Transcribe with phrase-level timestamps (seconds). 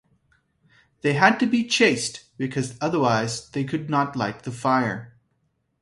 [1.01, 5.13] They had to be chaste, because otherwise they could not light the fire.